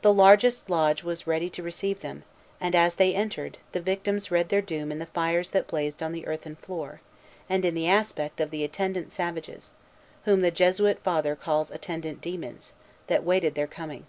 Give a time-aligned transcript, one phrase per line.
[0.00, 2.22] The largest lodge was ready to receive them;
[2.58, 6.12] and as they entered, the victims read their doom in the fires that blazed on
[6.12, 7.02] the earthen floor,
[7.50, 9.74] and in the aspect of the attendant savages,
[10.24, 12.72] whom the Jesuit Father calls attendant demons,
[13.08, 14.06] that waited their coming.